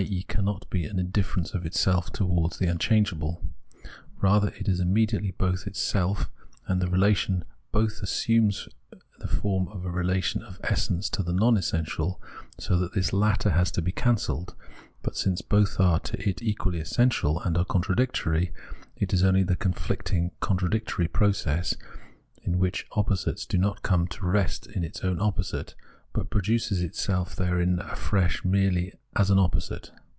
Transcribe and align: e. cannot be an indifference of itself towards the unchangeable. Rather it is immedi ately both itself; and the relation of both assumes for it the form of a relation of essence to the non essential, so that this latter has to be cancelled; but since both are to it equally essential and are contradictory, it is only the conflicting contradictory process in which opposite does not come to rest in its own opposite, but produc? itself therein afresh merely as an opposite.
e. 0.03 0.23
cannot 0.27 0.67
be 0.71 0.85
an 0.87 0.97
indifference 0.97 1.53
of 1.53 1.63
itself 1.63 2.11
towards 2.11 2.57
the 2.57 2.65
unchangeable. 2.65 3.39
Rather 4.19 4.47
it 4.57 4.67
is 4.67 4.81
immedi 4.81 5.11
ately 5.11 5.37
both 5.37 5.67
itself; 5.67 6.27
and 6.65 6.81
the 6.81 6.87
relation 6.89 7.43
of 7.43 7.47
both 7.71 8.01
assumes 8.01 8.63
for 8.63 8.69
it 8.95 9.01
the 9.19 9.27
form 9.27 9.67
of 9.67 9.85
a 9.85 9.91
relation 9.91 10.41
of 10.41 10.59
essence 10.63 11.07
to 11.07 11.21
the 11.21 11.31
non 11.31 11.55
essential, 11.55 12.19
so 12.57 12.79
that 12.79 12.93
this 12.95 13.13
latter 13.13 13.51
has 13.51 13.69
to 13.69 13.79
be 13.79 13.91
cancelled; 13.91 14.55
but 15.03 15.15
since 15.15 15.43
both 15.43 15.79
are 15.79 15.99
to 15.99 16.17
it 16.27 16.41
equally 16.41 16.79
essential 16.79 17.39
and 17.41 17.55
are 17.55 17.63
contradictory, 17.65 18.51
it 18.95 19.13
is 19.13 19.23
only 19.23 19.43
the 19.43 19.55
conflicting 19.55 20.31
contradictory 20.39 21.07
process 21.07 21.75
in 22.41 22.57
which 22.57 22.87
opposite 22.93 23.45
does 23.47 23.59
not 23.59 23.83
come 23.83 24.07
to 24.07 24.25
rest 24.25 24.65
in 24.65 24.83
its 24.83 25.01
own 25.03 25.21
opposite, 25.21 25.75
but 26.13 26.29
produc? 26.31 26.81
itself 26.81 27.35
therein 27.35 27.77
afresh 27.79 28.43
merely 28.43 28.91
as 29.15 29.29
an 29.29 29.37
opposite. 29.39 29.91